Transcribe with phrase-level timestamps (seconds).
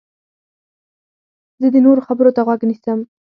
[1.61, 2.99] زه د نورو خبرو ته غوږ نیسم.